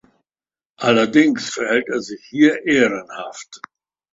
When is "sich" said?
2.01-2.25